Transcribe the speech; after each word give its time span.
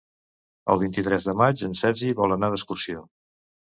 El 0.75 0.81
vint-i-tres 0.85 1.29
de 1.33 1.37
maig 1.43 1.63
en 1.71 1.79
Sergi 1.85 2.13
vol 2.25 2.39
anar 2.41 2.53
d'excursió. 2.57 3.11